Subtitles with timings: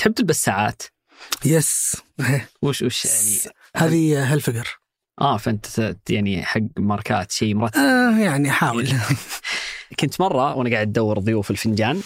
[0.00, 0.82] تحب تلبس ساعات
[1.44, 1.96] yes
[2.62, 4.80] وش وش يعني؟ هذه هالفقر.
[5.20, 7.80] آه فأنت يعني حق ماركات شيء مرتب.
[7.80, 8.88] آه يعني احاول
[10.00, 12.02] كنت مرة وأنا قاعد أدور ضيوف الفنجان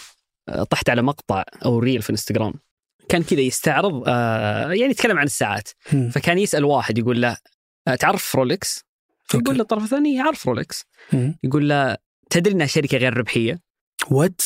[0.48, 2.54] آه، طحت على مقطع أو reel في انستغرام
[3.08, 5.68] كان كذا يستعرض آه يعني يتكلم عن الساعات.
[6.12, 7.36] فكان يسأل واحد يقول له
[7.88, 8.84] آه، تعرف رولكس؟
[9.34, 10.84] يقول له الطرف الثاني يعرف رولكس.
[11.44, 11.96] يقول له
[12.30, 13.60] تدري إنها شركة غير ربحية؟
[14.10, 14.40] what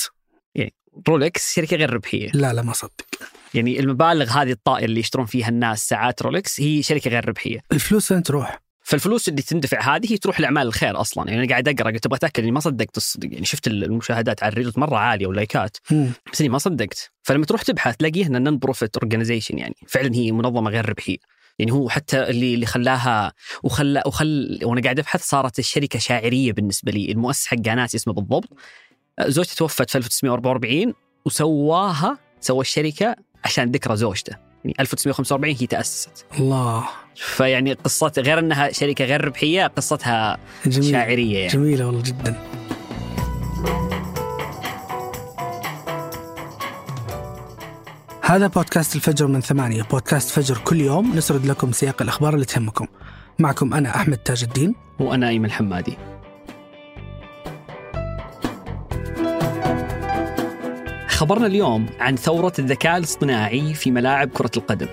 [1.09, 2.30] رولكس شركة غير ربحية.
[2.35, 3.07] لا لا ما صدق.
[3.55, 7.61] يعني المبالغ هذه الطائله اللي يشترون فيها الناس ساعات رولكس هي شركة غير ربحية.
[7.73, 11.29] الفلوس فين تروح؟ فالفلوس اللي تندفع هذه هي تروح لأعمال الخير أصلا.
[11.29, 14.53] يعني أنا قاعد أقرأ قلت أبغى أتأكد إني ما صدقت الصدق يعني شفت المشاهدات على
[14.52, 15.77] ال reels مرة عالية واللايكات.
[16.33, 17.11] بس إني ما صدقت.
[17.23, 19.75] فلما تروح تبحث تلاقيه انها non profit organization يعني.
[19.87, 21.17] فعلا هي منظمة غير ربحية.
[21.59, 26.92] يعني هو حتى اللي اللي خلاها وخلى وخل وأنا قاعد أبحث صارت الشركة شاعرية بالنسبة
[26.92, 27.12] لي.
[27.12, 28.48] المؤسس حقها ناسي اسمه بالضبط.
[29.20, 30.95] زوجته توفت في 1944
[31.25, 33.17] وسواها سوى الشركة
[33.48, 34.37] عشان ذكرى زوجته.
[34.65, 36.27] يعني 1945 هي تأسست.
[36.39, 36.84] الله.
[37.16, 40.91] فيعني قصة غير إنها شركة غير ربحية قصتها جميل.
[40.91, 41.53] شاعرية يعني.
[41.53, 42.37] جميلة والله جدا.
[48.22, 49.83] هذا بودكاست الفجر من ثمانية.
[49.83, 51.17] بودكاست فجر كل يوم.
[51.17, 52.87] نسرد لكم سياق الأخبار اللي تهمكم.
[53.39, 54.75] معكم أنا أحمد تاج الدين.
[54.98, 55.97] وأنا إيمن الحمادي
[61.19, 64.88] خبرنا اليوم عن ثورة الذكاء الاصطناعي في ملاعب كرة القدم.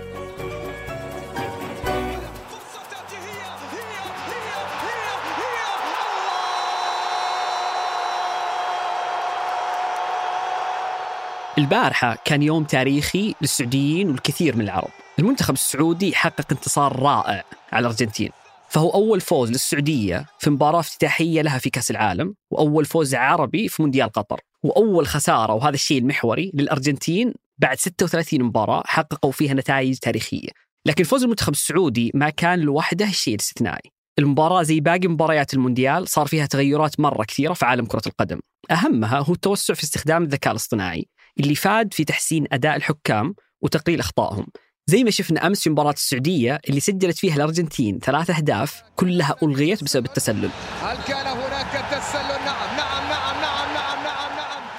[11.57, 14.89] البارحة كان يوم تاريخي للسعوديين والكثير من العرب.
[15.19, 18.29] المنتخب السعودي حقق انتصار رائع على الأرجنتين.
[18.69, 23.81] فهو أول فوز للسعودية في مباراة افتتاحية لها في كأس العالم وأول فوز عربي في
[23.81, 24.39] مونديال قطر.
[24.65, 30.49] وأول خسارة وهذا الشيء المحوري للأرجنتين بعد 36 مباراة حققوا فيها نتائج تاريخية.
[30.85, 33.91] لكن فوز المنتخب السعودي ما كان لوحده الشيء الاستثنائي.
[34.19, 38.39] المباراة زي باقي مباريات المونديال صار فيها تغيرات مرة كثيرة في عالم كرة القدم.
[38.71, 41.07] أهمها هو التوسع في استخدام الذكاء الاصطناعي
[41.39, 44.47] اللي فاد في تحسين أداء الحكام وتقليل أخطائهم.
[44.87, 49.83] زي ما شفنا أمس في مباراة السعودية اللي سجلت فيها الأرجنتين ثلاث أهداف كلها ألغيت
[49.83, 50.49] بسبب التسلل.
[50.81, 52.54] هل كان هناك تسلل؟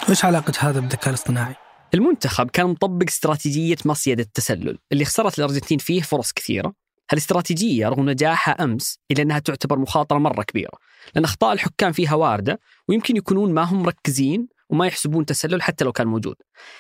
[0.06, 1.54] وإيش علاقة هذا بالذكاء الاصطناعي؟
[1.94, 6.72] المنتخب كان مطبق استراتيجية مصيدة التسلل اللي خسرت الأرجنتين فيه فرص كثيرة
[7.10, 10.78] هالاستراتيجية رغم نجاحها أمس إلا أنها تعتبر مخاطرة مرة كبيرة
[11.14, 15.92] لأن أخطاء الحكام فيها واردة ويمكن يكونون ما هم مركزين وما يحسبون تسلل حتى لو
[15.92, 16.36] كان موجود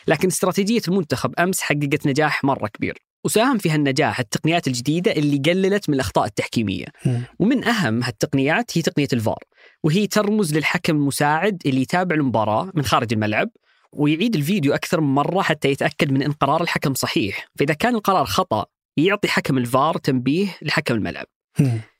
[0.08, 5.88] لكن استراتيجية المنتخب أمس حققت نجاح مرة كبير وساهم في هالنجاح التقنيات الجديدة اللي قللت
[5.88, 6.86] من الأخطاء التحكيمية.
[7.38, 9.38] ومن أهم هالتقنيات هي تقنية الفار
[9.86, 13.50] وهي ترمز للحكم المساعد اللي يتابع المباراة من خارج الملعب
[13.92, 18.24] ويعيد الفيديو أكثر من مرة حتى يتأكد من أن قرار الحكم صحيح فإذا كان القرار
[18.24, 18.66] خطأ
[18.96, 21.26] يعطي حكم الفار تنبيه لحكم الملعب.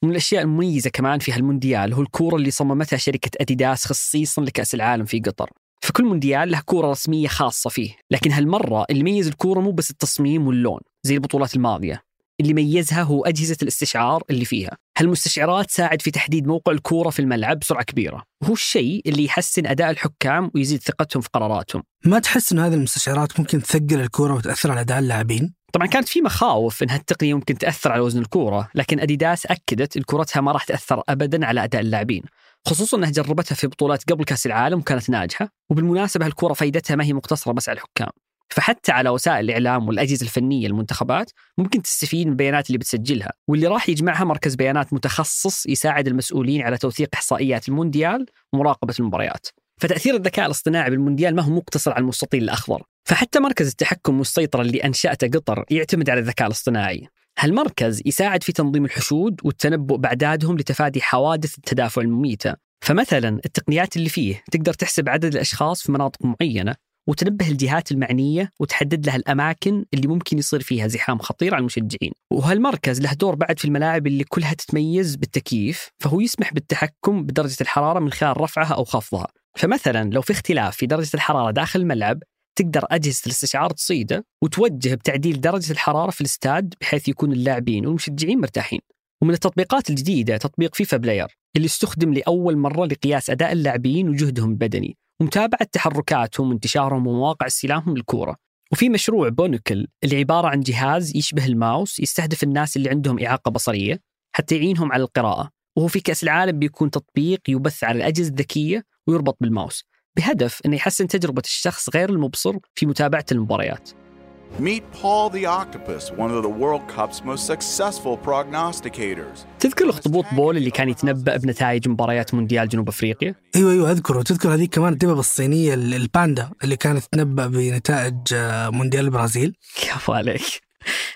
[0.02, 5.04] ومن الأشياء المميزة كمان في هالمونديال هو الكورة اللي صممتها شركة أديداس خصيصا لكأس العالم
[5.04, 5.50] في قطر.
[5.82, 10.46] فكل مونديال له كورة رسمية خاصة فيه، لكن هالمرة اللي ميز الكورة مو بس التصميم
[10.46, 12.02] واللون زي البطولات الماضية.
[12.40, 14.76] اللي ميزها هو أجهزة الاستشعار اللي فيها.
[14.96, 19.90] هالمستشعرات تساعد في تحديد موقع الكورة في الملعب بسرعة كبيرة، وهو الشيء اللي يحسن أداء
[19.90, 21.82] الحكام ويزيد ثقتهم في قراراتهم.
[22.04, 26.20] ما تحس أن هذه المستشعرات ممكن تثقل الكورة وتأثر على أداء اللاعبين؟ طبعا كانت في
[26.20, 30.64] مخاوف إن هالتقنية ممكن تأثر على وزن الكورة، لكن أديداس أكدت إن كورتها ما راح
[30.64, 32.22] تأثر ابدا على أداء اللاعبين،
[32.66, 37.12] خصوصا إنها جربتها في بطولات قبل كأس العالم وكانت ناجحة، وبالمناسبة الكوره فائدتها ما هي
[37.12, 38.10] مقتصرة بس على الحكام.
[38.48, 43.88] فحتى على وسائل الإعلام والأجهزة الفنية للمنتخبات ممكن تستفيد من البيانات اللي بتسجلها، واللي راح
[43.88, 49.46] يجمعها مركز بيانات متخصص يساعد المسؤولين على توثيق إحصائيات المونديال ومراقبة المباريات.
[49.80, 52.82] فتأثير الذكاء الاصطناعي بالمونديال ما هو مقتصر على المستطيل الأخضر.
[53.04, 57.08] فحتى مركز التحكم والسيطرة اللي أنشأته قطر يعتمد على الذكاء الاصطناعي.
[57.38, 62.54] هالمركز يساعد في تنظيم الحشود والتنبؤ بأعدادهم لتفادي حوادث التدافع المميتة.
[62.84, 66.74] فمثلا التقنيات اللي فيه تقدر تحسب عدد الأشخاص في مناطق معينة
[67.08, 72.12] وتنبه الجهات المعنية وتحدد لها الأماكن اللي ممكن يصير فيها زحام خطير على المشجعين.
[72.32, 77.98] وهالمركز له دور بعد في الملاعب اللي كلها تتميز بالتكييف فهو يسمح بالتحكم بدرجة الحرارة
[77.98, 79.26] من خلال رفعها أو خفضها.
[79.58, 82.18] فمثلا لو في اختلاف في درجة الحرارة داخل الملعب
[82.58, 88.80] تقدر أجهزة الاستشعار تصيده وتوجه بتعديل درجة الحرارة في الاستاد بحيث يكون اللاعبين والمشجعين مرتاحين.
[89.22, 94.96] ومن التطبيقات الجديدة تطبيق فيفا بلاير اللي استخدم لأول مرة لقياس أداء اللاعبين وجهدهم البدني.
[95.20, 98.36] ومتابعة تحركاتهم وانتشارهم ومواقع استلامهم للكورة
[98.72, 104.00] وفي مشروع بونوكل اللي عبارة عن جهاز يشبه الماوس يستهدف الناس اللي عندهم إعاقة بصرية
[104.36, 105.50] حتى يعينهم على القراءة.
[105.76, 109.84] وهو في كأس العالم بيكون تطبيق يبث على الأجهزة الذكية ويربط بالماوس
[110.16, 114.05] بهدف أنه يحسن تجربة الشخص غير المبصر في متابعة المباريات.
[114.54, 119.46] Meet Paul the Octopus, one of the World Cup's most successful prognosticators.
[119.60, 124.54] تذكر الأخطبوط بول اللي كان يتنبأ بنتائج مباريات مونديال جنوب أفريقيا؟ أيوه أيوه أذكره تذكر
[124.54, 130.42] هذيك كمان الدببة الصينية ال- الباندا اللي كانت تنبأ بنتائج آه، مونديال البرازيل كفو عليك.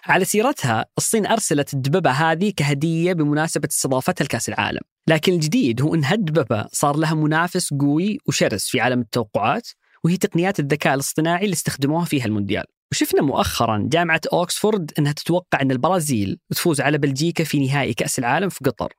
[0.06, 6.04] على سيرتها الصين أرسلت الدببة هذه كهدية بمناسبة استضافتها لكأس العالم، لكن الجديد هو إن
[6.04, 9.68] هالدببة صار لها منافس قوي وشرس في عالم التوقعات
[10.04, 12.64] وهي تقنيات الذكاء الاصطناعي اللي استخدموها فيها المونديال.
[12.92, 18.48] وشفنا مؤخرا جامعة أوكسفورد إنها تتوقع إن البرازيل تفوز على بلجيكا في نهائي كأس العالم
[18.48, 18.92] في قطر.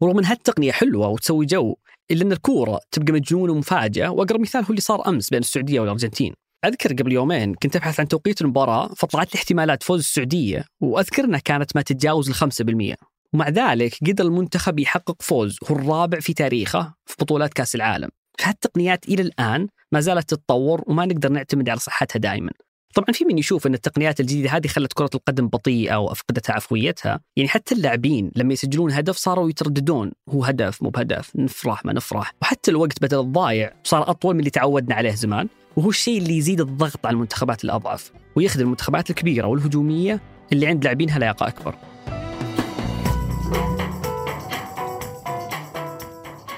[0.00, 1.76] ورغم ان هالتقنيه حلوة وتسوي جو
[2.10, 6.34] إلا إن الكورة تبقى مجنونة ومفاجأة وأقرب مثال هو اللي صار أمس بين السعودية والأرجنتين.
[6.64, 11.40] أذكر قبل يومين كنت أبحث عن توقيت المباراة فطلعت لي احتمالات فوز السعودية وأذكر إنها
[11.40, 12.96] كانت ما تتجاوز ال 5%
[13.34, 18.08] ومع ذلك قدر المنتخب يحقق فوز هو الرابع في تاريخه في بطولات كأس العالم.
[18.38, 22.50] فهالتقنيات إلى الآن ما زالت تتطور وما نقدر نعتمد على صحتها دائما.
[22.96, 27.48] طبعا في من يشوف إن التقنيات الجديدة هذه خلت كرة القدم بطيئة وافقدت عفويتها، يعني
[27.48, 30.12] حتى اللاعبين لما يسجلون هدف صاروا يترددون.
[30.28, 34.50] هو هدف مو بهدف، نفرح ما نفرح، وحتى الوقت بدل الضايع صار أطول من اللي
[34.50, 40.20] تعودنا عليه زمان، وهو الشيء اللي يزيد الضغط على المنتخبات الأضعف، ويخدم المنتخبات الكبيرة والهجومية
[40.52, 41.74] اللي عند لاعبينها لياقه أكبر.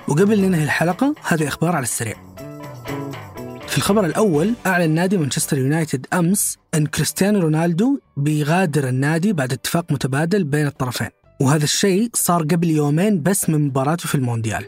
[0.09, 2.28] وقبل ننهي الحلقة هذه أخبار على السريع.
[3.79, 9.93] في الخبر الأول أعلن نادي مانشستر يونايتد أمس أن كريستيانو رونالدو بيغادر النادي بعد اتفاق
[9.93, 11.09] متبادل بين الطرفين.
[11.41, 14.65] وهذا الشيء صار قبل يومين بس من مباراته في المونديال.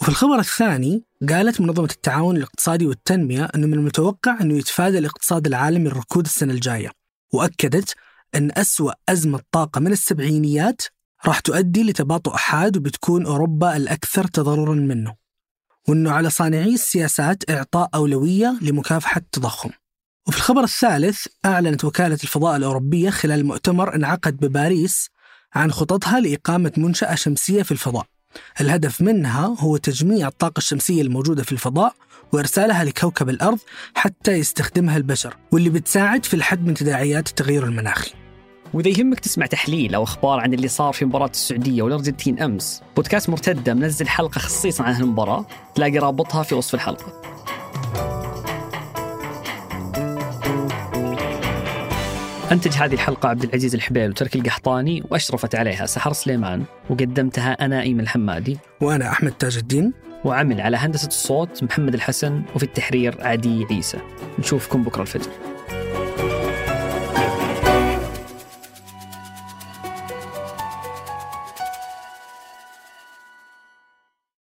[0.00, 5.88] وفي الخبر الثاني قالت منظمة التعاون الاقتصادي والتنمية أنه من المتوقع أنه يتفادى الاقتصاد العالمي
[5.88, 6.90] الركود السنة الجاية.
[7.32, 7.94] وأكدت
[8.34, 10.82] أن أسوأ أزمة طاقة من السبعينيات
[11.26, 15.25] راح تؤدي لتباطؤ حاد وبتكون أوروبا الأكثر تضررا منه.
[15.88, 19.70] وأنه على صانعي السياسات إعطاء أولوية لمكافحة التضخم.
[20.28, 25.10] وفي الخبر الثالث أعلنت وكالة الفضاء الأوروبية خلال مؤتمر انعقد بباريس
[25.54, 28.06] عن خططها لإقامة منشأة شمسية في الفضاء.
[28.60, 31.94] الهدف منها هو تجميع الطاقة الشمسية الموجودة في الفضاء
[32.32, 33.58] وإرسالها لكوكب الأرض
[33.94, 38.10] حتى يستخدمها البشر واللي بتساعد في الحد من تداعيات التغير المناخي
[38.74, 43.30] وإذا يهمك تسمع تحليل أو أخبار عن اللي صار في مباراة السعودية والأرجنتين أمس، بودكاست
[43.30, 47.22] مرتدة منزل حلقة خصيصا عن هالمباراة، تلاقي رابطها في وصف الحلقة.
[52.52, 58.00] أنتج هذه الحلقة عبد العزيز الحبيل وتركي القحطاني وأشرفت عليها سحر سليمان وقدمتها أنا أيمن
[58.00, 58.58] الحمادي.
[58.80, 59.92] وأنا أحمد تاج الدين.
[60.24, 63.98] وعمل على هندسة الصوت محمد الحسن وفي التحرير عدي عيسى.
[64.38, 65.30] نشوفكم بكرة الفجر.